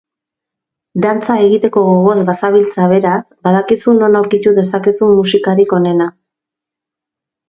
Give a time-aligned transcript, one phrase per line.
[1.03, 6.09] Dantza egiteko gogoz bazabiltza beraz, badakizu non aurkitu dezakezun musikarik onena!